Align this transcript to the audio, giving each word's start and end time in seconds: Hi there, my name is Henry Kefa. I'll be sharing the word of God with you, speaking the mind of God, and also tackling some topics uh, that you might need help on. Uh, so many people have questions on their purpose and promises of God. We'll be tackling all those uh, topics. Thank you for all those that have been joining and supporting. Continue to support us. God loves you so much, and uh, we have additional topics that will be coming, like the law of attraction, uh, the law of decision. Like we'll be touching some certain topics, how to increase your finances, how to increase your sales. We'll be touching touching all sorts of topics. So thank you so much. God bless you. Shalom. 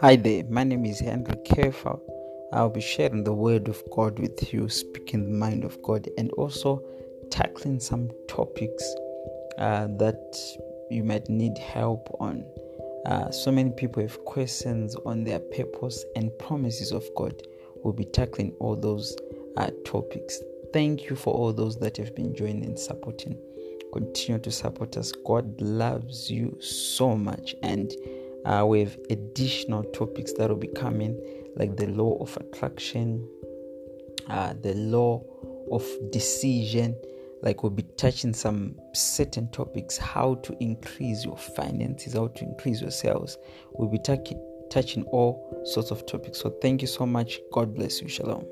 Hi 0.00 0.14
there, 0.14 0.44
my 0.50 0.62
name 0.62 0.84
is 0.84 1.00
Henry 1.00 1.36
Kefa. 1.36 1.98
I'll 2.52 2.68
be 2.68 2.82
sharing 2.82 3.24
the 3.24 3.32
word 3.32 3.66
of 3.66 3.82
God 3.90 4.18
with 4.18 4.52
you, 4.52 4.68
speaking 4.68 5.24
the 5.24 5.38
mind 5.38 5.64
of 5.64 5.80
God, 5.82 6.06
and 6.18 6.30
also 6.32 6.84
tackling 7.30 7.80
some 7.80 8.10
topics 8.28 8.84
uh, 9.56 9.86
that 9.96 10.36
you 10.90 11.02
might 11.02 11.30
need 11.30 11.56
help 11.56 12.14
on. 12.20 12.44
Uh, 13.06 13.30
so 13.30 13.50
many 13.50 13.70
people 13.70 14.02
have 14.02 14.22
questions 14.26 14.94
on 15.06 15.24
their 15.24 15.38
purpose 15.38 16.04
and 16.14 16.30
promises 16.38 16.92
of 16.92 17.02
God. 17.16 17.32
We'll 17.82 17.94
be 17.94 18.04
tackling 18.04 18.54
all 18.60 18.76
those 18.76 19.16
uh, 19.56 19.70
topics. 19.86 20.38
Thank 20.74 21.08
you 21.08 21.16
for 21.16 21.32
all 21.32 21.54
those 21.54 21.78
that 21.78 21.96
have 21.96 22.14
been 22.14 22.34
joining 22.34 22.66
and 22.66 22.78
supporting. 22.78 23.38
Continue 23.94 24.40
to 24.40 24.50
support 24.50 24.98
us. 24.98 25.10
God 25.24 25.58
loves 25.58 26.30
you 26.30 26.58
so 26.60 27.16
much, 27.16 27.54
and 27.62 27.90
uh, 28.46 28.64
we 28.64 28.80
have 28.80 28.96
additional 29.10 29.82
topics 29.82 30.32
that 30.34 30.48
will 30.48 30.56
be 30.56 30.68
coming, 30.68 31.20
like 31.56 31.76
the 31.76 31.88
law 31.88 32.16
of 32.20 32.36
attraction, 32.36 33.28
uh, 34.28 34.54
the 34.62 34.74
law 34.74 35.22
of 35.72 35.84
decision. 36.10 36.96
Like 37.42 37.62
we'll 37.62 37.70
be 37.70 37.84
touching 37.96 38.32
some 38.32 38.76
certain 38.94 39.50
topics, 39.50 39.98
how 39.98 40.36
to 40.36 40.56
increase 40.62 41.24
your 41.24 41.36
finances, 41.36 42.14
how 42.14 42.28
to 42.28 42.44
increase 42.44 42.80
your 42.80 42.90
sales. 42.90 43.36
We'll 43.72 43.90
be 43.90 43.98
touching 43.98 44.40
touching 44.70 45.04
all 45.04 45.62
sorts 45.64 45.90
of 45.90 46.06
topics. 46.06 46.40
So 46.40 46.50
thank 46.62 46.82
you 46.82 46.88
so 46.88 47.06
much. 47.06 47.40
God 47.52 47.74
bless 47.74 48.00
you. 48.00 48.08
Shalom. 48.08 48.44